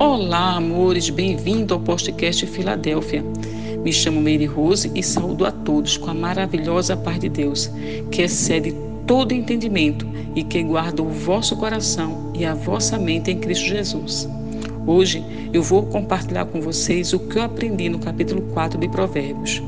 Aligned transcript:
Olá, 0.00 0.56
amores, 0.56 1.10
bem-vindo 1.10 1.74
ao 1.74 1.80
podcast 1.80 2.46
Filadélfia. 2.46 3.22
Me 3.84 3.92
chamo 3.92 4.18
Mary 4.18 4.46
Rose 4.46 4.90
e 4.94 5.02
saúdo 5.02 5.44
a 5.44 5.52
todos 5.52 5.98
com 5.98 6.10
a 6.10 6.14
maravilhosa 6.14 6.96
paz 6.96 7.20
de 7.20 7.28
Deus, 7.28 7.70
que 8.10 8.22
excede 8.22 8.74
todo 9.06 9.34
entendimento 9.34 10.08
e 10.34 10.42
que 10.42 10.62
guarda 10.62 11.02
o 11.02 11.10
vosso 11.10 11.54
coração 11.54 12.32
e 12.34 12.46
a 12.46 12.54
vossa 12.54 12.98
mente 12.98 13.30
em 13.30 13.40
Cristo 13.40 13.66
Jesus. 13.66 14.26
Hoje 14.86 15.22
eu 15.52 15.62
vou 15.62 15.82
compartilhar 15.82 16.46
com 16.46 16.62
vocês 16.62 17.12
o 17.12 17.18
que 17.18 17.36
eu 17.36 17.42
aprendi 17.42 17.90
no 17.90 17.98
capítulo 17.98 18.40
4 18.54 18.80
de 18.80 18.88
Provérbios. 18.88 19.62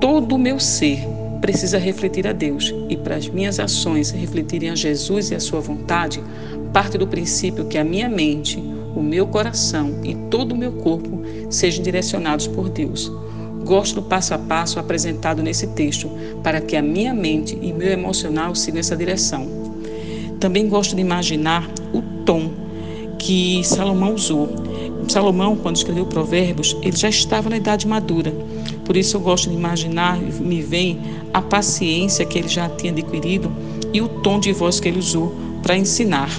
Todo 0.00 0.36
o 0.36 0.38
meu 0.38 0.58
ser 0.58 1.06
precisa 1.42 1.76
refletir 1.76 2.26
a 2.26 2.32
Deus 2.32 2.74
e 2.88 2.96
para 2.96 3.16
as 3.16 3.28
minhas 3.28 3.60
ações 3.60 4.10
refletirem 4.10 4.70
a 4.70 4.74
Jesus 4.74 5.30
e 5.30 5.34
a 5.34 5.40
sua 5.40 5.60
vontade, 5.60 6.24
parte 6.72 6.96
do 6.96 7.06
princípio 7.06 7.66
que 7.66 7.76
a 7.76 7.84
minha 7.84 8.08
mente, 8.08 8.58
o 8.94 9.02
meu 9.02 9.26
coração 9.26 10.00
e 10.04 10.14
todo 10.30 10.52
o 10.52 10.56
meu 10.56 10.72
corpo 10.72 11.22
sejam 11.48 11.82
direcionados 11.82 12.46
por 12.46 12.68
Deus. 12.68 13.10
Gosto 13.64 13.96
do 13.96 14.02
passo 14.02 14.34
a 14.34 14.38
passo 14.38 14.78
apresentado 14.78 15.42
nesse 15.42 15.66
texto 15.68 16.10
para 16.42 16.60
que 16.60 16.76
a 16.76 16.82
minha 16.82 17.14
mente 17.14 17.58
e 17.60 17.72
meu 17.72 17.88
emocional 17.88 18.54
sigam 18.54 18.80
essa 18.80 18.96
direção. 18.96 19.46
Também 20.40 20.68
gosto 20.68 20.94
de 20.94 21.02
imaginar 21.02 21.70
o 21.92 22.02
tom 22.24 22.50
que 23.18 23.62
Salomão 23.64 24.14
usou. 24.14 24.48
Salomão, 25.08 25.56
quando 25.56 25.76
escreveu 25.76 26.06
Provérbios, 26.06 26.76
ele 26.82 26.96
já 26.96 27.08
estava 27.08 27.50
na 27.50 27.56
idade 27.56 27.86
madura. 27.86 28.32
Por 28.84 28.96
isso 28.96 29.16
eu 29.16 29.20
gosto 29.20 29.50
de 29.50 29.54
imaginar, 29.54 30.18
me 30.18 30.62
vem 30.62 30.98
a 31.32 31.42
paciência 31.42 32.24
que 32.24 32.38
ele 32.38 32.48
já 32.48 32.68
tinha 32.68 32.92
adquirido 32.92 33.52
e 33.92 34.00
o 34.00 34.08
tom 34.08 34.40
de 34.40 34.52
voz 34.52 34.80
que 34.80 34.88
ele 34.88 34.98
usou 34.98 35.34
para 35.62 35.76
ensinar. 35.76 36.30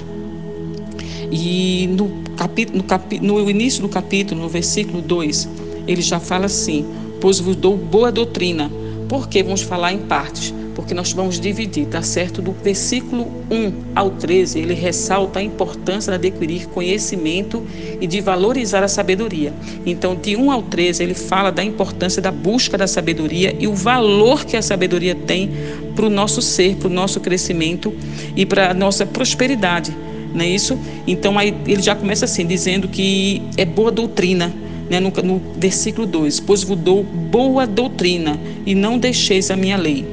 E 1.34 1.86
no, 1.86 2.10
capítulo, 2.36 2.84
no, 3.22 3.42
no 3.42 3.50
início 3.50 3.80
do 3.80 3.88
capítulo, 3.88 4.42
no 4.42 4.50
versículo 4.50 5.00
2, 5.00 5.48
ele 5.88 6.02
já 6.02 6.20
fala 6.20 6.44
assim: 6.44 6.84
Pois 7.22 7.40
vos 7.40 7.56
dou 7.56 7.74
boa 7.74 8.12
doutrina. 8.12 8.70
Por 9.08 9.28
que 9.28 9.42
vamos 9.42 9.62
falar 9.62 9.94
em 9.94 10.00
partes? 10.00 10.52
Porque 10.74 10.92
nós 10.92 11.12
vamos 11.12 11.40
dividir, 11.40 11.86
tá 11.86 12.02
certo? 12.02 12.42
Do 12.42 12.52
versículo 12.52 13.30
1 13.50 13.72
ao 13.94 14.10
13, 14.10 14.58
ele 14.58 14.74
ressalta 14.74 15.38
a 15.38 15.42
importância 15.42 16.18
de 16.18 16.28
adquirir 16.28 16.66
conhecimento 16.68 17.62
e 17.98 18.06
de 18.06 18.20
valorizar 18.20 18.82
a 18.82 18.88
sabedoria. 18.88 19.54
Então, 19.86 20.14
de 20.14 20.36
1 20.36 20.50
ao 20.50 20.62
13, 20.62 21.02
ele 21.02 21.14
fala 21.14 21.50
da 21.50 21.64
importância 21.64 22.20
da 22.20 22.30
busca 22.30 22.76
da 22.76 22.86
sabedoria 22.86 23.56
e 23.58 23.66
o 23.66 23.74
valor 23.74 24.44
que 24.44 24.56
a 24.56 24.62
sabedoria 24.62 25.14
tem 25.14 25.50
para 25.94 26.06
o 26.06 26.10
nosso 26.10 26.42
ser, 26.42 26.76
para 26.76 26.88
o 26.88 26.92
nosso 26.92 27.20
crescimento 27.20 27.92
e 28.34 28.44
para 28.44 28.70
a 28.70 28.74
nossa 28.74 29.06
prosperidade 29.06 29.94
não 30.34 30.44
é 30.44 30.48
isso? 30.48 30.78
Então 31.06 31.38
aí 31.38 31.54
ele 31.66 31.82
já 31.82 31.94
começa 31.94 32.24
assim, 32.24 32.46
dizendo 32.46 32.88
que 32.88 33.42
é 33.56 33.64
boa 33.64 33.90
doutrina, 33.90 34.52
né? 34.90 35.00
no, 35.00 35.10
no 35.10 35.40
versículo 35.56 36.06
2: 36.06 36.40
Pois 36.40 36.62
vos 36.62 36.78
dou 36.78 37.02
boa 37.02 37.66
doutrina 37.66 38.38
e 38.66 38.74
não 38.74 38.98
deixeis 38.98 39.50
a 39.50 39.56
minha 39.56 39.76
lei. 39.76 40.06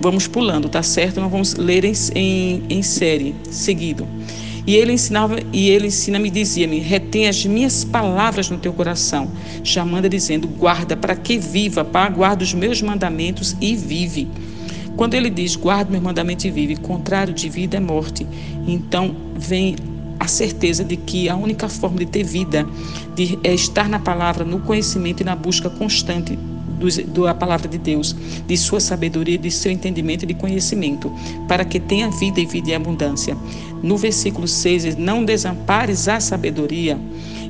Vamos 0.00 0.26
pulando, 0.26 0.68
tá 0.68 0.82
certo? 0.82 1.20
Nós 1.20 1.30
vamos 1.30 1.54
ler 1.54 1.84
em, 1.84 1.92
em, 2.14 2.62
em 2.68 2.82
série, 2.82 3.34
seguido. 3.50 4.06
E 4.66 4.76
ele 4.76 4.92
ensinava, 4.92 5.38
e 5.52 5.68
ele 5.68 5.88
ensina-me, 5.88 6.30
dizia-me: 6.30 6.78
retém 6.78 7.28
as 7.28 7.44
minhas 7.44 7.84
palavras 7.84 8.48
no 8.48 8.58
teu 8.58 8.72
coração. 8.72 9.30
Já 9.62 9.84
manda 9.84 10.08
dizendo: 10.08 10.48
guarda 10.48 10.96
para 10.96 11.14
que 11.14 11.38
viva, 11.38 11.84
para 11.84 12.08
guarda 12.10 12.42
os 12.42 12.54
meus 12.54 12.80
mandamentos 12.80 13.54
e 13.60 13.74
vive. 13.76 14.28
Quando 14.96 15.14
ele 15.14 15.30
diz, 15.30 15.56
guarda 15.56 15.90
meu 15.90 16.00
mandamento 16.00 16.46
e 16.46 16.50
vive, 16.50 16.76
contrário 16.76 17.34
de 17.34 17.48
vida 17.48 17.76
é 17.76 17.80
morte, 17.80 18.26
então 18.66 19.14
vem 19.36 19.76
a 20.20 20.28
certeza 20.28 20.84
de 20.84 20.96
que 20.96 21.28
a 21.28 21.36
única 21.36 21.68
forma 21.68 21.98
de 21.98 22.06
ter 22.06 22.22
vida 22.22 22.66
de, 23.14 23.38
é 23.42 23.52
estar 23.52 23.88
na 23.88 23.98
palavra, 23.98 24.44
no 24.44 24.60
conhecimento 24.60 25.20
e 25.20 25.24
na 25.24 25.34
busca 25.34 25.68
constante 25.68 26.38
da 27.06 27.34
palavra 27.34 27.68
de 27.68 27.78
Deus, 27.78 28.14
de 28.46 28.56
sua 28.56 28.80
sabedoria, 28.80 29.38
de 29.38 29.50
seu 29.50 29.72
entendimento 29.72 30.24
e 30.24 30.26
de 30.26 30.34
conhecimento, 30.34 31.10
para 31.48 31.64
que 31.64 31.80
tenha 31.80 32.10
vida 32.10 32.40
e 32.40 32.46
vida 32.46 32.70
em 32.70 32.74
abundância. 32.74 33.36
No 33.82 33.96
versículo 33.96 34.46
6, 34.46 34.96
não 34.96 35.24
desampares 35.24 36.08
a 36.08 36.20
sabedoria, 36.20 36.98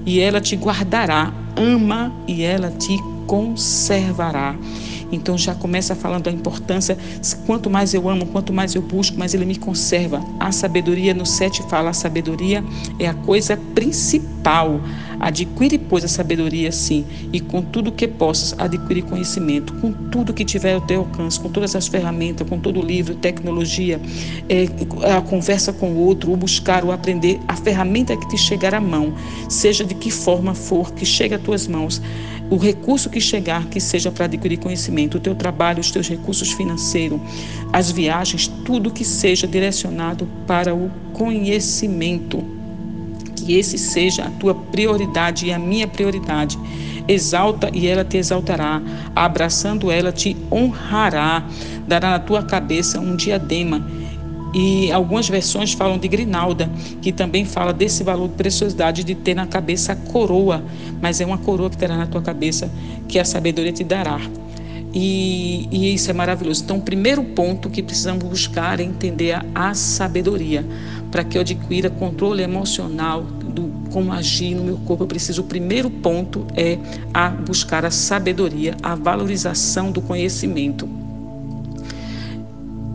e 0.07 0.21
ela 0.21 0.41
te 0.41 0.57
guardará, 0.57 1.33
ama 1.57 2.13
e 2.29 2.43
ela 2.43 2.71
te 2.71 2.97
conservará. 3.27 4.57
Então 5.13 5.37
já 5.37 5.55
começa 5.55 5.95
falando 5.95 6.25
da 6.25 6.31
importância, 6.31 6.97
quanto 7.47 7.71
mais 7.71 7.95
eu 7.95 8.09
amo, 8.09 8.27
quanto 8.27 8.53
mais 8.53 8.75
eu 8.75 8.83
busco, 8.83 9.19
mais 9.19 9.35
ele 9.35 9.45
me 9.45 9.57
conserva. 9.57 10.25
A 10.39 10.53
sabedoria 10.53 11.15
no 11.15 11.27
7 11.27 11.63
fala, 11.69 11.91
a 11.91 11.95
sabedoria 11.95 12.65
é 12.99 13.07
a 13.07 13.15
coisa 13.15 13.57
principal. 13.75 14.81
Adquire, 15.21 15.79
pois, 15.79 16.05
a 16.05 16.09
sabedoria, 16.09 16.71
sim, 16.73 17.05
e 17.33 17.41
com 17.41 17.63
tudo 17.63 17.93
que 17.93 18.07
possas 18.07 18.55
adquirir 18.59 19.05
conhecimento, 19.05 19.73
com 19.75 19.93
tudo 19.93 20.35
que 20.35 20.45
tiver 20.45 20.75
ao 20.75 20.81
teu 20.81 21.01
alcance, 21.01 21.41
com 21.41 21.49
todas 21.49 21.75
as 21.75 21.87
ferramentas, 21.87 22.47
com 22.49 22.59
todo 22.59 22.81
o 22.81 22.83
livro, 22.85 23.15
tecnologia, 23.15 24.01
é, 24.49 24.67
a 25.17 25.23
conversa 25.23 25.73
com 25.73 25.93
o 25.93 25.97
outro, 25.97 26.33
o 26.33 26.37
buscar, 26.37 26.85
o 26.85 26.93
aprender, 26.93 27.41
a 27.49 27.57
ferramenta 27.57 28.17
que 28.17 28.29
te 28.29 28.37
chegar 28.37 28.75
à 28.75 28.81
mão, 28.81 29.15
seja 29.49 29.85
de 29.85 29.95
que 29.95 30.11
forma 30.11 30.55
for, 30.55 30.93
que 30.93 31.07
chegue 31.07 31.35
às 31.35 31.41
tuas 31.41 31.67
mãos, 31.67 32.03
o 32.51 32.57
recurso 32.57 33.09
que 33.09 33.21
chegar, 33.21 33.67
que 33.67 33.81
seja 33.81 34.11
para 34.11 34.27
adquirir 34.27 34.59
conhecimento, 34.59 35.17
o 35.17 35.21
teu 35.21 35.35
trabalho, 35.35 35.81
os 35.81 35.91
teus 35.91 36.09
recursos 36.09 36.53
financeiros, 36.53 37.21
as 37.73 37.91
viagens, 37.91 38.49
tudo 38.65 38.91
que 38.91 39.05
seja 39.05 39.47
direcionado 39.47 40.29
para 40.47 40.75
o 40.75 40.91
conhecimento. 41.13 42.45
Que 43.35 43.55
esse 43.55 43.79
seja 43.79 44.25
a 44.25 44.31
tua 44.31 44.55
prioridade 44.55 45.47
e 45.47 45.53
a 45.53 45.59
minha 45.59 45.89
prioridade. 45.89 46.59
Exalta 47.07 47.71
e 47.73 47.87
ela 47.87 48.05
te 48.05 48.17
exaltará, 48.17 48.81
abraçando 49.15 49.91
ela 49.91 50.13
te 50.13 50.37
honrará, 50.51 51.45
dará 51.87 52.13
na 52.13 52.19
tua 52.19 52.43
cabeça 52.43 52.99
um 53.01 53.15
diadema 53.15 53.87
e 54.55 54.93
algumas 54.93 55.29
versões 55.29 55.73
falam 55.73 55.99
de 55.99 56.07
grinalda, 56.07 56.71
que 57.03 57.13
também 57.13 57.45
fala 57.45 57.73
desse 57.73 58.05
valor 58.05 58.29
de 58.29 58.35
preciosidade 58.35 59.03
de 59.03 59.15
ter 59.15 59.35
na 59.35 59.47
cabeça 59.47 59.93
a 59.93 59.97
coroa, 59.97 60.65
mas 61.03 61.21
é 61.21 61.27
uma 61.27 61.39
coroa 61.39 61.69
que 61.69 61.77
terá 61.77 61.97
na 61.97 62.07
tua 62.07 62.23
cabeça 62.23 62.71
que 63.09 63.19
a 63.19 63.25
sabedoria 63.25 63.73
te 63.73 63.83
dará. 63.83 64.21
E, 64.95 65.69
e, 65.73 65.93
isso 65.93 66.09
é 66.09 66.15
maravilhoso. 66.15 66.63
Então, 66.63 66.77
o 66.77 66.83
primeiro 66.83 67.25
ponto 67.25 67.69
que 67.69 67.83
precisamos 67.83 68.23
buscar 68.23 68.79
é 68.79 68.85
entender 68.85 69.33
a, 69.33 69.45
a 69.53 69.75
sabedoria, 69.75 70.65
para 71.11 71.25
que 71.25 71.37
eu 71.37 71.41
adquira 71.41 71.91
controle 71.91 72.41
emocional 72.45 73.23
do 73.23 73.75
como 73.91 74.13
agir 74.13 74.55
no 74.55 74.63
meu 74.63 74.77
corpo. 74.79 75.03
Eu 75.03 75.09
preciso. 75.09 75.43
O 75.43 75.45
primeiro 75.45 75.91
ponto 75.91 76.47
é 76.57 76.79
a 77.13 77.29
buscar 77.29 77.85
a 77.85 77.91
sabedoria, 77.91 78.77
a 78.83 78.95
valorização 78.95 79.91
do 79.91 80.01
conhecimento. 80.01 81.04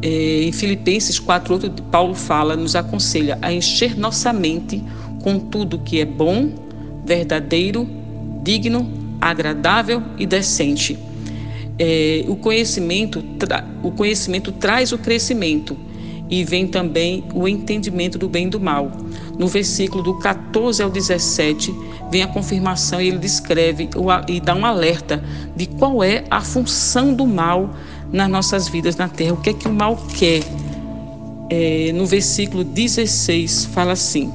É, 0.02 0.44
em 0.44 0.52
Filipenses 0.52 1.20
4,8, 1.20 1.82
Paulo 1.92 2.14
fala, 2.14 2.56
nos 2.56 2.76
aconselha 2.76 3.38
a 3.42 3.52
encher 3.52 3.98
nossa 3.98 4.32
mente 4.32 4.82
com 5.22 5.40
tudo 5.40 5.80
que 5.80 6.00
é 6.00 6.06
bom, 6.06 6.52
verdadeiro, 7.06 7.88
digno, 8.42 8.90
agradável 9.20 10.02
e 10.18 10.26
decente. 10.26 10.98
É, 11.78 12.24
o, 12.28 12.36
conhecimento 12.36 13.24
o 13.84 13.92
conhecimento 13.92 14.52
traz 14.52 14.92
o 14.92 14.98
crescimento 14.98 15.78
e 16.30 16.44
vem 16.44 16.68
também 16.68 17.24
o 17.34 17.48
entendimento 17.48 18.18
do 18.18 18.30
bem 18.30 18.48
e 18.48 18.50
do 18.50 18.60
mal. 18.60 18.92
No 19.38 19.48
versículo 19.48 20.04
do 20.04 20.20
14 20.20 20.84
ao 20.84 20.90
17, 20.90 21.74
vem 22.12 22.22
a 22.22 22.28
confirmação 22.28 23.02
e 23.02 23.08
ele 23.08 23.18
descreve 23.18 23.90
e 24.28 24.40
dá 24.40 24.54
um 24.54 24.66
alerta 24.66 25.24
de 25.56 25.66
qual 25.66 26.04
é 26.04 26.24
a 26.30 26.42
função 26.42 27.14
do 27.14 27.26
mal 27.26 27.74
nas 28.12 28.30
nossas 28.30 28.68
vidas 28.68 28.96
na 28.96 29.08
terra. 29.08 29.34
O 29.34 29.38
que 29.38 29.50
é 29.50 29.54
que 29.54 29.68
o 29.68 29.74
mal 29.74 29.98
quer? 30.18 30.44
É, 31.50 31.92
no 31.94 32.06
versículo 32.06 32.64
16 32.64 33.66
fala 33.66 33.94
assim: 33.94 34.32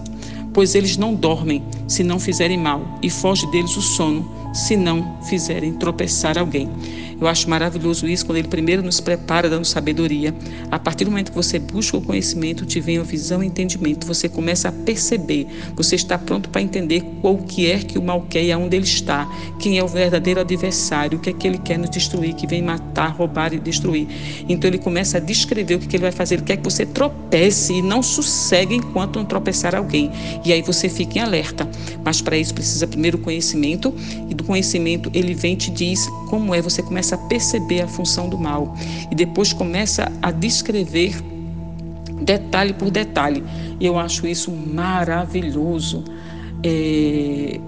Pois 0.52 0.74
eles 0.74 0.96
não 0.96 1.14
dormem 1.14 1.62
se 1.86 2.02
não 2.02 2.18
fizerem 2.18 2.58
mal, 2.58 2.98
e 3.02 3.10
foge 3.10 3.46
deles 3.50 3.76
o 3.76 3.82
sono 3.82 4.43
se 4.54 4.76
não 4.76 5.18
fizerem 5.22 5.74
tropeçar 5.74 6.38
alguém. 6.38 6.70
Eu 7.20 7.28
acho 7.28 7.48
maravilhoso 7.48 8.06
isso 8.06 8.26
quando 8.26 8.38
ele 8.38 8.48
primeiro 8.48 8.82
nos 8.82 9.00
prepara 9.00 9.48
dando 9.48 9.64
sabedoria. 9.64 10.34
A 10.70 10.78
partir 10.78 11.04
do 11.04 11.10
momento 11.10 11.30
que 11.30 11.36
você 11.36 11.58
busca 11.58 11.96
o 11.96 12.02
conhecimento, 12.02 12.66
te 12.66 12.80
vem 12.80 12.98
a 12.98 13.02
visão 13.02 13.42
e 13.42 13.46
entendimento, 13.46 14.06
você 14.06 14.28
começa 14.28 14.68
a 14.68 14.72
perceber, 14.72 15.46
você 15.74 15.94
está 15.94 16.18
pronto 16.18 16.48
para 16.48 16.60
entender 16.60 17.02
qual 17.20 17.38
que 17.38 17.70
é 17.70 17.78
que 17.78 17.98
o 17.98 18.02
mal 18.02 18.22
quer 18.28 18.44
e 18.44 18.52
aonde 18.52 18.76
ele 18.76 18.84
está, 18.84 19.28
quem 19.58 19.78
é 19.78 19.84
o 19.84 19.88
verdadeiro 19.88 20.40
adversário, 20.40 21.18
o 21.18 21.20
que 21.20 21.30
é 21.30 21.32
que 21.32 21.46
ele 21.46 21.58
quer 21.58 21.78
nos 21.78 21.90
destruir, 21.90 22.34
que 22.34 22.46
vem 22.46 22.62
matar, 22.62 23.08
roubar 23.08 23.52
e 23.52 23.58
destruir. 23.58 24.06
Então 24.48 24.68
ele 24.68 24.78
começa 24.78 25.18
a 25.18 25.20
descrever 25.20 25.76
o 25.76 25.78
que, 25.78 25.86
que 25.86 25.96
ele 25.96 26.02
vai 26.02 26.12
fazer, 26.12 26.36
ele 26.36 26.44
quer 26.44 26.58
que 26.58 26.64
você 26.64 26.84
tropece 26.84 27.74
e 27.74 27.82
não 27.82 28.02
sossegue 28.02 28.74
enquanto 28.74 29.16
não 29.16 29.24
tropeçar 29.24 29.74
alguém. 29.74 30.10
E 30.44 30.52
aí 30.52 30.62
você 30.62 30.88
fica 30.88 31.18
em 31.18 31.22
alerta. 31.22 31.68
Mas 32.04 32.20
para 32.20 32.36
isso 32.36 32.52
precisa 32.52 32.86
primeiro 32.86 33.18
conhecimento 33.18 33.94
e 34.28 34.34
do 34.34 34.43
conhecimento 34.44 35.10
ele 35.14 35.34
vem 35.34 35.54
e 35.54 35.56
te 35.56 35.70
diz 35.70 36.06
como 36.28 36.54
é, 36.54 36.62
você 36.62 36.82
começa 36.82 37.14
a 37.14 37.18
perceber 37.18 37.82
a 37.82 37.88
função 37.88 38.28
do 38.28 38.38
mal 38.38 38.74
e 39.10 39.14
depois 39.14 39.52
começa 39.52 40.10
a 40.22 40.30
descrever 40.30 41.14
detalhe 42.22 42.72
por 42.72 42.90
detalhe. 42.90 43.42
E 43.78 43.86
eu 43.86 43.98
acho 43.98 44.26
isso 44.26 44.50
maravilhoso. 44.50 46.04
É, 46.62 47.60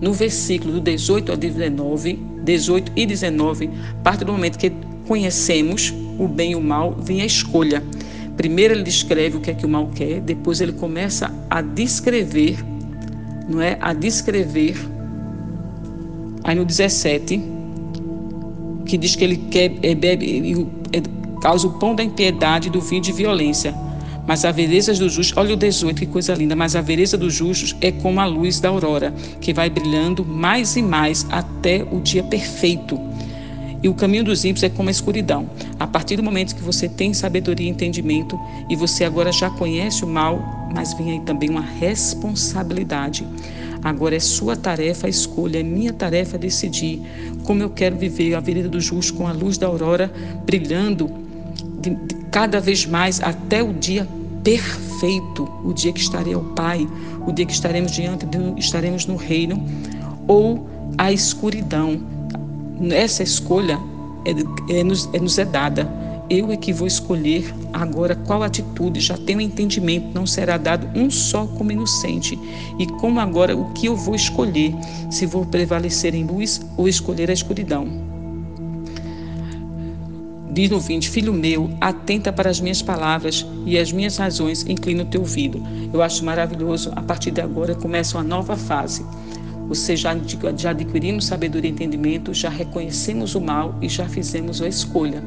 no 0.00 0.12
versículo 0.12 0.74
do 0.74 0.80
18 0.80 1.32
ao 1.32 1.36
19, 1.36 2.18
18 2.44 2.92
e 2.96 3.06
19, 3.06 3.70
parte 4.02 4.24
do 4.24 4.32
momento 4.32 4.58
que 4.58 4.72
conhecemos 5.06 5.92
o 6.18 6.26
bem 6.26 6.52
e 6.52 6.56
o 6.56 6.60
mal, 6.60 6.96
vem 6.98 7.20
a 7.22 7.26
escolha. 7.26 7.82
Primeiro 8.36 8.74
ele 8.74 8.82
descreve 8.82 9.36
o 9.36 9.40
que 9.40 9.50
é 9.50 9.54
que 9.54 9.64
o 9.64 9.68
mal 9.68 9.88
quer, 9.94 10.20
depois 10.20 10.60
ele 10.60 10.72
começa 10.72 11.32
a 11.48 11.60
descrever, 11.60 12.58
não 13.48 13.60
é? 13.60 13.78
A 13.80 13.92
descrever. 13.92 14.76
Aí 16.44 16.54
no 16.54 16.64
17, 16.64 17.42
que 18.84 18.98
diz 18.98 19.16
que 19.16 19.24
ele 19.24 19.36
quer, 19.50 19.72
é, 19.82 19.94
bebe, 19.94 20.68
é, 20.92 21.00
causa 21.40 21.66
o 21.66 21.72
pão 21.78 21.94
da 21.94 22.04
impiedade 22.04 22.68
do 22.68 22.80
vinho 22.80 23.00
de 23.00 23.12
violência. 23.12 23.74
Mas 24.26 24.44
a 24.44 24.52
vereza 24.52 24.92
dos 24.94 25.12
justos, 25.12 25.36
olha 25.36 25.54
o 25.54 25.56
18, 25.56 25.98
que 25.98 26.06
coisa 26.06 26.34
linda, 26.34 26.54
mas 26.56 26.76
a 26.76 26.80
vereza 26.80 27.16
dos 27.16 27.34
justos 27.34 27.76
é 27.80 27.90
como 27.92 28.20
a 28.20 28.26
luz 28.26 28.60
da 28.60 28.68
aurora, 28.68 29.12
que 29.40 29.52
vai 29.52 29.68
brilhando 29.68 30.24
mais 30.24 30.76
e 30.76 30.82
mais 30.82 31.26
até 31.30 31.82
o 31.90 32.00
dia 32.00 32.22
perfeito. 32.22 32.98
E 33.82 33.88
o 33.88 33.92
caminho 33.92 34.24
dos 34.24 34.46
ímpios 34.46 34.62
é 34.62 34.70
como 34.70 34.88
a 34.88 34.92
escuridão. 34.92 35.46
A 35.78 35.86
partir 35.86 36.16
do 36.16 36.22
momento 36.22 36.54
que 36.54 36.62
você 36.62 36.88
tem 36.88 37.12
sabedoria 37.12 37.66
e 37.66 37.70
entendimento 37.70 38.40
e 38.70 38.74
você 38.74 39.04
agora 39.04 39.30
já 39.30 39.50
conhece 39.50 40.04
o 40.04 40.08
mal, 40.08 40.70
mas 40.74 40.94
vem 40.94 41.12
aí 41.12 41.20
também 41.20 41.50
uma 41.50 41.60
responsabilidade. 41.60 43.26
Agora 43.84 44.16
é 44.16 44.20
sua 44.20 44.56
tarefa 44.56 45.06
a 45.06 45.10
escolha, 45.10 45.60
é 45.60 45.62
minha 45.62 45.92
tarefa 45.92 46.38
decidir 46.38 47.02
como 47.44 47.62
eu 47.62 47.68
quero 47.68 47.96
viver 47.96 48.34
a 48.34 48.40
vida 48.40 48.66
do 48.66 48.80
justo 48.80 49.12
com 49.12 49.28
a 49.28 49.32
luz 49.32 49.58
da 49.58 49.66
aurora 49.66 50.10
brilhando 50.46 51.10
de, 51.82 51.90
de, 51.90 52.14
cada 52.30 52.60
vez 52.60 52.86
mais 52.86 53.20
até 53.20 53.62
o 53.62 53.74
dia 53.74 54.08
perfeito, 54.42 55.46
o 55.62 55.74
dia 55.74 55.92
que 55.92 56.00
estarei 56.00 56.32
ao 56.32 56.42
Pai, 56.42 56.88
o 57.26 57.32
dia 57.32 57.44
que 57.44 57.52
estaremos 57.52 57.92
diante 57.92 58.24
de, 58.24 58.38
estaremos 58.58 59.04
no 59.04 59.16
reino, 59.16 59.62
ou 60.26 60.66
a 60.96 61.12
escuridão, 61.12 62.00
essa 62.90 63.22
escolha 63.22 63.78
é, 64.24 64.78
é, 64.78 64.82
nos, 64.82 65.08
é, 65.12 65.20
nos 65.20 65.38
é 65.38 65.44
dada. 65.44 65.90
Eu 66.30 66.50
é 66.50 66.56
que 66.56 66.72
vou 66.72 66.86
escolher 66.86 67.54
agora 67.72 68.16
qual 68.16 68.42
atitude, 68.42 68.98
já 68.98 69.16
tenho 69.16 69.42
entendimento, 69.42 70.06
não 70.14 70.26
será 70.26 70.56
dado 70.56 70.88
um 70.98 71.10
só 71.10 71.46
como 71.46 71.70
inocente. 71.70 72.38
E 72.78 72.86
como 72.86 73.20
agora 73.20 73.54
o 73.54 73.72
que 73.72 73.86
eu 73.86 73.96
vou 73.96 74.14
escolher, 74.14 74.74
se 75.10 75.26
vou 75.26 75.44
prevalecer 75.44 76.14
em 76.14 76.24
luz 76.24 76.62
ou 76.78 76.88
escolher 76.88 77.28
a 77.30 77.34
escuridão. 77.34 78.14
Diz 80.50 80.70
no 80.70 80.78
20, 80.78 81.10
filho 81.10 81.32
meu, 81.32 81.68
atenta 81.80 82.32
para 82.32 82.48
as 82.48 82.60
minhas 82.60 82.80
palavras 82.80 83.44
e 83.66 83.76
as 83.76 83.92
minhas 83.92 84.16
razões, 84.16 84.64
inclina 84.66 85.02
o 85.02 85.06
teu 85.06 85.20
ouvido. 85.20 85.60
Eu 85.92 86.00
acho 86.00 86.24
maravilhoso, 86.24 86.92
a 86.94 87.02
partir 87.02 87.32
de 87.32 87.40
agora 87.40 87.74
começa 87.74 88.16
uma 88.16 88.24
nova 88.24 88.56
fase. 88.56 89.04
Ou 89.68 89.74
seja, 89.74 90.16
já 90.56 90.70
adquirimos 90.70 91.26
sabedoria 91.26 91.70
e 91.70 91.72
entendimento, 91.72 92.32
já 92.32 92.48
reconhecemos 92.48 93.34
o 93.34 93.40
mal 93.40 93.74
e 93.82 93.88
já 93.88 94.08
fizemos 94.08 94.62
a 94.62 94.68
escolha. 94.68 95.22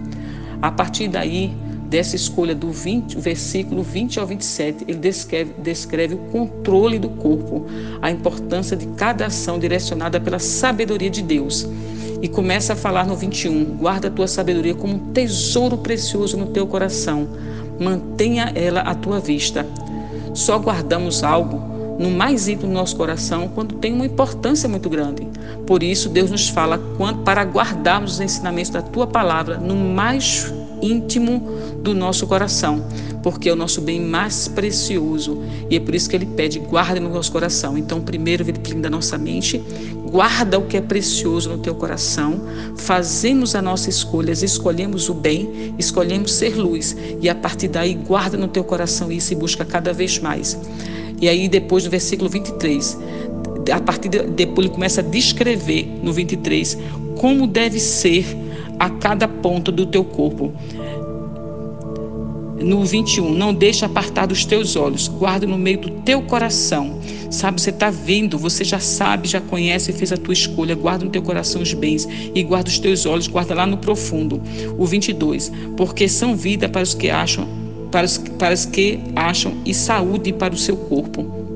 A 0.61 0.71
partir 0.71 1.07
daí, 1.07 1.55
dessa 1.87 2.15
escolha 2.15 2.53
do 2.53 2.71
20, 2.71 3.17
versículo 3.19 3.81
20 3.81 4.19
ao 4.19 4.27
27, 4.27 4.85
ele 4.87 4.97
descreve, 4.97 5.53
descreve 5.61 6.15
o 6.15 6.17
controle 6.31 6.99
do 6.99 7.09
corpo, 7.09 7.65
a 8.01 8.11
importância 8.11 8.75
de 8.75 8.85
cada 8.87 9.27
ação 9.27 9.57
direcionada 9.57 10.19
pela 10.19 10.39
sabedoria 10.39 11.09
de 11.09 11.21
Deus. 11.21 11.67
E 12.21 12.27
começa 12.27 12.73
a 12.73 12.75
falar 12.75 13.05
no 13.05 13.15
21: 13.15 13.77
guarda 13.77 14.07
a 14.07 14.11
tua 14.11 14.27
sabedoria 14.27 14.73
como 14.73 14.95
um 14.95 15.11
tesouro 15.11 15.77
precioso 15.77 16.35
no 16.37 16.47
teu 16.47 16.65
coração, 16.65 17.27
mantenha 17.79 18.51
ela 18.55 18.81
à 18.81 18.95
tua 18.95 19.19
vista. 19.19 19.65
Só 20.33 20.57
guardamos 20.57 21.23
algo 21.23 21.61
no 21.99 22.09
mais 22.11 22.47
íntimo 22.47 22.69
do 22.69 22.73
nosso 22.73 22.95
coração 22.95 23.49
quando 23.53 23.75
tem 23.75 23.93
uma 23.93 24.05
importância 24.05 24.67
muito 24.67 24.89
grande. 24.89 25.26
Por 25.65 25.83
isso, 25.83 26.09
Deus 26.09 26.31
nos 26.31 26.49
fala 26.49 26.79
para 27.25 27.43
guardarmos 27.43 28.13
os 28.13 28.19
ensinamentos 28.21 28.71
da 28.71 28.81
tua 28.81 29.07
palavra 29.07 29.57
no 29.57 29.75
mais 29.75 30.53
íntimo 30.81 31.41
do 31.81 31.93
nosso 31.93 32.27
coração, 32.27 32.85
porque 33.23 33.49
é 33.49 33.53
o 33.53 33.55
nosso 33.55 33.81
bem 33.81 33.99
mais 33.99 34.47
precioso 34.47 35.41
e 35.69 35.75
é 35.75 35.79
por 35.79 35.95
isso 35.95 36.09
que 36.09 36.15
ele 36.15 36.25
pede 36.25 36.59
guarda 36.59 36.99
no 36.99 37.09
nosso 37.09 37.31
coração. 37.31 37.77
Então, 37.77 38.01
primeiro 38.01 38.43
ele 38.43 38.53
blinda 38.53 38.87
a 38.87 38.91
nossa 38.91 39.17
mente, 39.17 39.61
guarda 40.09 40.59
o 40.59 40.65
que 40.65 40.77
é 40.77 40.81
precioso 40.81 41.49
no 41.49 41.57
teu 41.57 41.75
coração, 41.75 42.41
fazemos 42.77 43.55
a 43.55 43.61
nossa 43.61 43.89
escolha, 43.89 44.31
escolhemos 44.31 45.09
o 45.09 45.13
bem, 45.13 45.73
escolhemos 45.77 46.33
ser 46.33 46.55
luz 46.55 46.95
e 47.21 47.29
a 47.29 47.35
partir 47.35 47.67
daí 47.67 47.93
guarda 47.93 48.37
no 48.37 48.47
teu 48.47 48.63
coração 48.63 49.11
isso 49.11 49.33
e 49.33 49.35
busca 49.35 49.65
cada 49.65 49.93
vez 49.93 50.19
mais. 50.19 50.57
E 51.19 51.27
aí, 51.27 51.49
depois 51.49 51.83
do 51.83 51.89
versículo 51.89 52.29
23, 52.29 52.95
a 53.71 53.79
partir 53.79 54.09
de, 54.09 54.23
depois 54.23 54.65
ele 54.65 54.73
começa 54.73 55.01
a 55.01 55.03
descrever 55.03 55.87
no 56.01 56.13
23 56.13 56.77
como 57.17 57.47
deve 57.47 57.79
ser 57.79 58.25
a 58.79 58.89
cada 58.89 59.27
ponta 59.27 59.71
do 59.71 59.85
teu 59.85 60.03
corpo. 60.03 60.53
No 62.59 62.83
21, 62.83 63.33
não 63.33 63.53
deixa 63.53 63.85
apartar 63.85 64.25
dos 64.25 64.43
teus 64.43 64.75
olhos, 64.75 65.07
guarda 65.07 65.45
no 65.45 65.57
meio 65.57 65.79
do 65.79 65.89
teu 66.01 66.21
coração. 66.23 66.99
Sabe, 67.29 67.61
você 67.61 67.69
está 67.69 67.89
vendo, 67.89 68.37
você 68.37 68.63
já 68.63 68.79
sabe, 68.79 69.27
já 69.27 69.39
conhece, 69.39 69.93
fez 69.93 70.11
a 70.11 70.17
tua 70.17 70.33
escolha. 70.33 70.75
Guarda 70.75 71.05
no 71.05 71.11
teu 71.11 71.21
coração 71.21 71.61
os 71.61 71.73
bens 71.73 72.07
e 72.33 72.41
guarda 72.41 72.69
os 72.69 72.79
teus 72.79 73.05
olhos, 73.05 73.27
guarda 73.27 73.53
lá 73.53 73.65
no 73.65 73.77
profundo. 73.77 74.41
O 74.77 74.85
22, 74.85 75.51
porque 75.75 76.07
são 76.07 76.35
vida 76.35 76.67
para 76.67 76.81
os 76.81 76.93
que 76.93 77.09
acham 77.09 77.47
para 77.91 78.05
os, 78.05 78.17
para 78.17 78.53
os 78.53 78.65
que 78.65 78.99
acham 79.15 79.57
e 79.65 79.73
saúde 79.73 80.33
para 80.33 80.53
o 80.53 80.57
seu 80.57 80.75
corpo. 80.75 81.46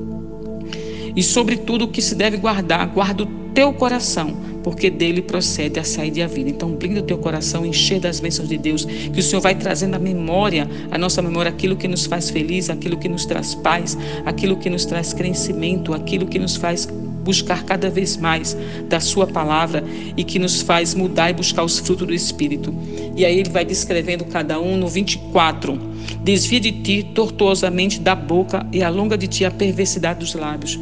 E 1.14 1.22
sobretudo 1.22 1.84
o 1.84 1.88
que 1.88 2.00
se 2.00 2.14
deve 2.14 2.36
guardar, 2.36 2.86
guarda 2.88 3.24
o 3.24 3.26
teu 3.54 3.72
coração, 3.72 4.34
porque 4.62 4.88
dele 4.88 5.20
procede 5.20 5.78
a 5.78 5.84
saída 5.84 6.20
e 6.20 6.22
a 6.22 6.26
vida. 6.26 6.48
Então, 6.48 6.70
blinda 6.74 7.00
o 7.00 7.02
teu 7.02 7.18
coração, 7.18 7.66
encher 7.66 8.00
das 8.00 8.20
bênçãos 8.20 8.48
de 8.48 8.56
Deus, 8.56 8.84
que 8.84 9.20
o 9.20 9.22
Senhor 9.22 9.40
vai 9.40 9.54
trazendo 9.54 9.94
à 9.94 9.98
memória, 9.98 10.68
a 10.90 10.98
nossa 10.98 11.20
memória, 11.20 11.50
aquilo 11.50 11.76
que 11.76 11.88
nos 11.88 12.06
faz 12.06 12.30
feliz, 12.30 12.70
aquilo 12.70 12.96
que 12.96 13.08
nos 13.08 13.26
traz 13.26 13.54
paz, 13.54 13.96
aquilo 14.24 14.56
que 14.56 14.70
nos 14.70 14.84
traz 14.84 15.12
crescimento, 15.12 15.92
aquilo 15.92 16.26
que 16.26 16.38
nos 16.38 16.56
faz 16.56 16.88
buscar 17.22 17.64
cada 17.64 17.88
vez 17.88 18.16
mais 18.16 18.56
da 18.88 19.00
Sua 19.00 19.26
palavra 19.26 19.84
e 20.16 20.24
que 20.24 20.38
nos 20.38 20.60
faz 20.60 20.94
mudar 20.94 21.30
e 21.30 21.34
buscar 21.34 21.64
os 21.64 21.78
frutos 21.78 22.06
do 22.06 22.14
Espírito. 22.14 22.74
E 23.16 23.24
aí 23.24 23.38
ele 23.38 23.50
vai 23.50 23.64
descrevendo 23.64 24.24
cada 24.24 24.60
um 24.60 24.76
no 24.76 24.88
24. 24.88 25.78
Desvia 26.22 26.60
de 26.60 26.72
ti 26.72 27.02
tortuosamente 27.14 28.00
da 28.00 28.14
boca 28.14 28.66
e 28.72 28.82
alonga 28.82 29.16
de 29.16 29.26
ti 29.26 29.44
a 29.44 29.50
perversidade 29.50 30.20
dos 30.20 30.34
lábios. 30.34 30.78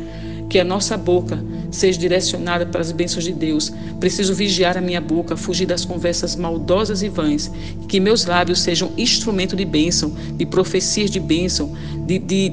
Que 0.49 0.59
a 0.59 0.65
nossa 0.65 0.97
boca 0.97 1.43
seja 1.71 1.99
direcionada 1.99 2.67
para 2.67 2.81
as 2.81 2.91
bênçãos 2.91 3.25
de 3.25 3.33
Deus. 3.33 3.73
Preciso 4.01 4.35
vigiar 4.35 4.77
a 4.77 4.81
minha 4.81 5.01
boca, 5.01 5.37
fugir 5.37 5.67
das 5.67 5.85
conversas 5.85 6.35
maldosas 6.35 7.03
e 7.03 7.09
vãs. 7.09 7.51
Que 7.89 8.01
meus 8.01 8.27
lábios 8.27 8.61
sejam 8.61 8.91
instrumento 8.97 9.55
de 9.55 9.65
bênção, 9.65 10.13
de 10.35 10.45
profecias 10.45 11.11
de 11.11 11.21
bênção, 11.21 11.73
de, 12.05 12.19
de 12.19 12.53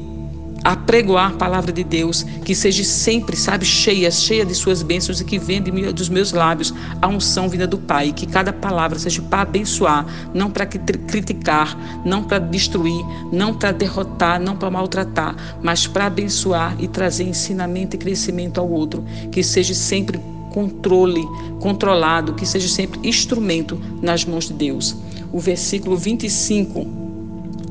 apregoar 0.67 1.31
a 1.31 1.36
palavra 1.38 1.71
de 1.71 1.81
Deus, 1.81 2.24
que 2.43 2.53
seja 2.53 2.83
sempre, 2.83 3.38
sabe, 3.38 3.65
cheia, 3.65 4.12
cheia 4.12 4.45
de 4.45 4.53
suas 4.53 4.83
bênçãos 4.83 5.21
e 5.21 5.24
que 5.24 5.39
venha 5.39 5.62
dos 5.93 6.09
meus 6.09 6.33
lábios 6.33 6.74
a 7.01 7.07
unção 7.07 7.47
vinda 7.47 7.65
do 7.65 7.77
Pai, 7.77 8.12
que 8.12 8.25
cada 8.25 8.51
palavra 8.51 9.00
seja 9.00 9.21
para 9.21 9.43
abençoar, 9.43 10.05
não 10.33 10.51
para 10.51 10.65
criticar, 10.65 12.01
não 12.03 12.21
para 12.21 12.39
destruir, 12.39 13.01
não 13.31 13.53
para 13.53 13.71
derrotar, 13.71 14.41
não 14.41 14.57
para 14.57 14.69
maltratar, 14.69 15.38
mas 15.63 15.88
para 15.88 16.07
abençoar 16.07 16.75
e 16.79 16.88
trazer 16.89 17.24
ensinamento 17.24 17.95
e 17.95 18.00
crescimento 18.00 18.59
ao 18.59 18.69
outro, 18.69 19.05
que 19.31 19.41
seja 19.41 19.74
sempre 19.74 20.19
controle, 20.51 21.24
controlado, 21.62 22.33
que 22.33 22.45
seja 22.45 22.67
sempre 22.67 23.07
instrumento 23.07 23.79
nas 24.01 24.25
mãos 24.25 24.47
de 24.47 24.53
Deus. 24.53 24.97
O 25.31 25.39
versículo 25.39 25.95
25 25.95 27.06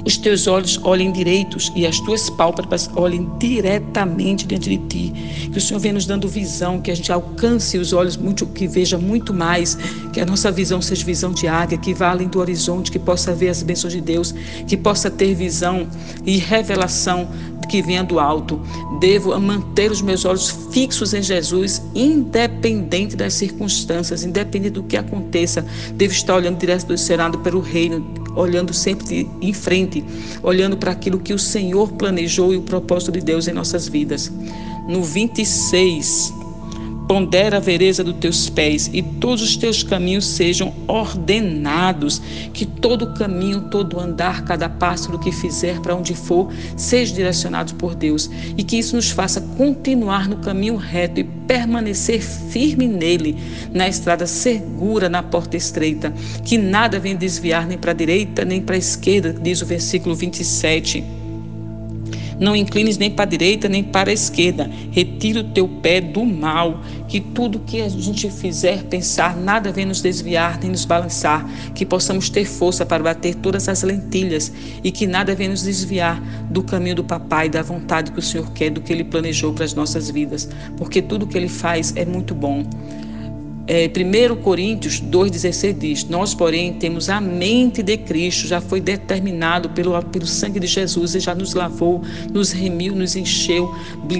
os 0.06 0.16
teus 0.16 0.46
olhos 0.46 0.78
olhem 0.84 1.10
direitos 1.10 1.72
e 1.74 1.84
as 1.84 1.98
tuas 1.98 2.30
pálpebras 2.30 2.88
olhem 2.94 3.28
diretamente 3.40 4.46
diante 4.46 4.70
de 4.70 4.78
ti. 4.86 5.12
Que 5.50 5.58
o 5.58 5.60
Senhor 5.60 5.80
venha 5.80 5.94
nos 5.94 6.06
dando 6.06 6.28
visão, 6.28 6.80
que 6.80 6.92
a 6.92 6.94
gente 6.94 7.10
alcance 7.10 7.76
os 7.76 7.92
olhos 7.92 8.16
muito, 8.16 8.46
que 8.46 8.68
veja 8.68 8.96
muito 8.96 9.34
mais, 9.34 9.76
que 10.12 10.20
a 10.20 10.24
nossa 10.24 10.52
visão 10.52 10.80
seja 10.80 11.04
visão 11.04 11.32
de 11.32 11.48
águia, 11.48 11.76
que 11.76 11.92
vá 11.92 12.10
além 12.10 12.28
do 12.28 12.38
horizonte, 12.38 12.92
que 12.92 13.00
possa 13.00 13.34
ver 13.34 13.48
as 13.48 13.64
bênçãos 13.64 13.92
de 13.92 14.00
Deus, 14.00 14.32
que 14.68 14.76
possa 14.76 15.10
ter 15.10 15.34
visão 15.34 15.88
e 16.24 16.38
revelação 16.38 17.28
que 17.68 17.82
venha 17.82 18.04
do 18.04 18.20
alto. 18.20 18.60
Devo 19.00 19.36
manter 19.40 19.90
os 19.90 20.00
meus 20.00 20.24
olhos 20.24 20.50
fixos 20.70 21.12
em 21.14 21.22
Jesus, 21.22 21.82
independente 21.96 23.16
das 23.16 23.34
circunstâncias, 23.34 24.22
independente 24.22 24.74
do 24.74 24.84
que 24.84 24.96
aconteça. 24.96 25.66
Devo 25.94 26.12
estar 26.12 26.36
olhando 26.36 26.58
direto 26.58 26.86
do 26.86 26.96
Senado 26.96 27.38
pelo 27.38 27.60
reino, 27.60 28.25
olhando 28.36 28.72
sempre 28.72 29.28
em 29.40 29.52
frente, 29.52 30.04
olhando 30.42 30.76
para 30.76 30.92
aquilo 30.92 31.18
que 31.18 31.34
o 31.34 31.38
Senhor 31.38 31.92
planejou 31.92 32.52
e 32.52 32.56
o 32.56 32.62
propósito 32.62 33.12
de 33.12 33.20
Deus 33.20 33.48
em 33.48 33.52
nossas 33.52 33.88
vidas. 33.88 34.30
No 34.86 35.02
26, 35.02 36.32
pondera 37.06 37.58
a 37.58 37.60
vereza 37.60 38.02
dos 38.02 38.16
teus 38.16 38.48
pés 38.48 38.90
e 38.92 39.02
todos 39.02 39.42
os 39.42 39.56
teus 39.56 39.82
caminhos 39.82 40.26
sejam 40.26 40.74
ordenados, 40.88 42.20
que 42.52 42.66
todo 42.66 43.14
caminho, 43.14 43.62
todo 43.62 44.00
andar, 44.00 44.44
cada 44.44 44.68
passo 44.68 45.16
que 45.18 45.32
fizer 45.32 45.80
para 45.80 45.94
onde 45.94 46.14
for, 46.14 46.52
seja 46.76 47.14
direcionado 47.14 47.74
por 47.74 47.94
Deus 47.94 48.30
e 48.56 48.62
que 48.62 48.76
isso 48.76 48.96
nos 48.96 49.10
faça 49.10 49.40
continuar 49.56 50.28
no 50.28 50.36
caminho 50.36 50.76
reto 50.76 51.20
e 51.20 51.24
permanecer 51.24 52.20
firme 52.20 52.86
nele, 52.86 53.36
na 53.72 53.88
estrada 53.88 54.26
segura, 54.26 55.08
na 55.08 55.22
porta 55.22 55.56
estreita, 55.56 56.12
que 56.44 56.58
nada 56.58 56.98
venha 56.98 57.16
desviar 57.16 57.66
nem 57.66 57.78
para 57.78 57.92
a 57.92 57.94
direita 57.94 58.44
nem 58.44 58.60
para 58.60 58.74
a 58.74 58.78
esquerda, 58.78 59.32
diz 59.32 59.62
o 59.62 59.66
versículo 59.66 60.14
27. 60.14 61.25
Não 62.38 62.54
inclines 62.54 62.98
nem 62.98 63.10
para 63.10 63.24
a 63.24 63.28
direita 63.28 63.68
nem 63.68 63.82
para 63.82 64.10
a 64.10 64.12
esquerda. 64.12 64.70
Retira 64.90 65.40
o 65.40 65.44
teu 65.44 65.68
pé 65.68 66.00
do 66.00 66.24
mal. 66.24 66.80
Que 67.08 67.20
tudo 67.20 67.60
que 67.60 67.80
a 67.80 67.88
gente 67.88 68.30
fizer, 68.30 68.84
pensar, 68.84 69.36
nada 69.36 69.72
venha 69.72 69.86
nos 69.86 70.02
desviar 70.02 70.58
nem 70.60 70.70
nos 70.70 70.84
balançar. 70.84 71.48
Que 71.74 71.86
possamos 71.86 72.28
ter 72.28 72.44
força 72.44 72.84
para 72.84 73.02
bater 73.02 73.34
todas 73.36 73.68
as 73.68 73.82
lentilhas 73.82 74.52
e 74.82 74.90
que 74.90 75.06
nada 75.06 75.34
venha 75.34 75.50
nos 75.50 75.62
desviar 75.62 76.20
do 76.50 76.62
caminho 76.62 76.96
do 76.96 77.04
Papai, 77.04 77.48
da 77.48 77.62
vontade 77.62 78.12
que 78.12 78.18
o 78.18 78.22
Senhor 78.22 78.50
quer, 78.52 78.70
do 78.70 78.80
que 78.80 78.92
Ele 78.92 79.04
planejou 79.04 79.52
para 79.52 79.64
as 79.64 79.74
nossas 79.74 80.10
vidas. 80.10 80.48
Porque 80.76 81.00
tudo 81.00 81.26
que 81.26 81.36
Ele 81.36 81.48
faz 81.48 81.94
é 81.96 82.04
muito 82.04 82.34
bom. 82.34 82.64
É, 83.68 83.88
1 83.88 84.36
Coríntios 84.42 85.00
2,16 85.00 85.78
diz: 85.78 86.04
Nós, 86.04 86.34
porém, 86.34 86.74
temos 86.74 87.08
a 87.08 87.20
mente 87.20 87.82
de 87.82 87.96
Cristo, 87.96 88.46
já 88.46 88.60
foi 88.60 88.80
determinado 88.80 89.70
pelo, 89.70 90.00
pelo 90.04 90.26
sangue 90.26 90.60
de 90.60 90.68
Jesus 90.68 91.14
e 91.16 91.20
já 91.20 91.34
nos 91.34 91.52
lavou, 91.52 92.00
nos 92.32 92.52
remiu, 92.52 92.94
nos 92.94 93.16
encheu, 93.16 93.74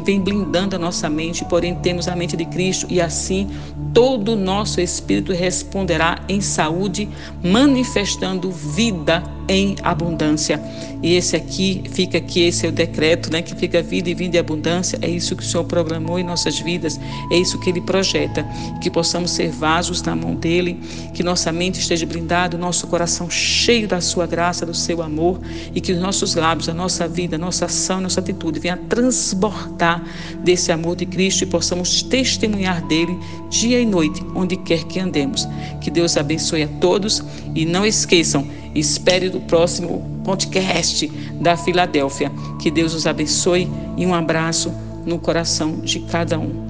vem 0.05 0.21
blindando 0.21 0.75
a 0.75 0.79
nossa 0.79 1.09
mente, 1.09 1.45
porém 1.45 1.77
temos 1.77 2.09
a 2.09 2.17
mente 2.17 2.37
de 2.37 2.45
Cristo 2.47 2.87
e 2.91 3.01
assim 3.01 3.49
todo 3.95 4.33
o 4.33 4.37
nosso 4.37 4.81
espírito 4.81 5.33
responderá 5.33 6.25
em 6.29 6.41
saúde, 6.41 7.09
manifestando 7.43 8.51
vida 8.51 9.23
em 9.49 9.77
abundância. 9.83 10.61
E 11.03 11.15
esse 11.15 11.37
aqui, 11.37 11.83
fica 11.93 12.19
aqui, 12.19 12.43
esse 12.43 12.67
é 12.67 12.69
o 12.69 12.73
decreto, 12.73 13.31
né, 13.31 13.43
que 13.43 13.55
fica 13.55 13.83
vida 13.83 14.11
e 14.11 14.15
vida 14.15 14.37
e 14.37 14.39
abundância. 14.39 14.99
É 15.03 15.09
isso 15.09 15.37
que 15.37 15.43
o 15.43 15.47
Senhor 15.47 15.65
programou 15.65 16.19
em 16.19 16.25
nossas 16.25 16.59
vidas, 16.59 16.99
é 17.31 17.37
isso 17.37 17.59
que 17.61 17.71
Ele 17.71 17.81
projeta. 17.81 18.47
Que 18.81 18.91
possamos 18.91 19.31
ser 19.31 19.51
vasos 19.51 20.03
na 20.03 20.17
mão 20.17 20.35
dEle, 20.35 20.75
que 21.15 21.23
nossa 21.23 21.53
mente 21.53 21.81
esteja 21.81 22.07
blindada, 22.07 22.57
nosso 22.57 22.87
coração 22.87 23.29
cheio 23.31 23.87
da 23.87 24.01
Sua 24.01 24.27
graça, 24.27 24.65
do 24.65 24.75
Seu 24.75 25.03
amor, 25.03 25.41
e 25.75 25.81
que 25.81 25.93
os 25.93 26.01
nossos 26.01 26.35
lábios, 26.35 26.69
a 26.69 26.75
nossa 26.75 27.07
vida, 27.07 27.37
a 27.37 27.39
nossa 27.39 27.67
ação, 27.67 27.99
a 27.99 28.03
nossa 28.03 28.21
atitude 28.21 28.59
venha 28.59 28.77
transbordar 28.89 30.03
desse 30.43 30.73
amor 30.73 30.97
de 30.97 31.07
Cristo 31.07 31.43
e 31.43 31.47
possamos 31.47 32.03
testemunhar 32.03 32.85
dele 32.87 33.17
dia 33.51 33.81
e 33.81 33.87
noite, 33.87 34.25
onde 34.35 34.57
quer 34.57 34.85
que 34.85 34.99
andemos. 34.99 35.47
Que 35.81 35.91
Deus 35.91 36.17
abençoe 36.17 36.63
a 36.63 36.69
todos 36.81 37.23
e 37.55 37.65
não 37.65 37.85
esqueçam, 37.85 38.47
Espere 38.79 39.31
do 39.31 39.41
próximo 39.41 40.21
podcast 40.25 41.07
da 41.41 41.57
Filadélfia. 41.57 42.31
Que 42.61 42.71
Deus 42.71 42.93
os 42.93 43.07
abençoe 43.07 43.69
e 43.97 44.05
um 44.05 44.15
abraço 44.15 44.73
no 45.05 45.19
coração 45.19 45.81
de 45.81 46.01
cada 46.01 46.39
um. 46.39 46.66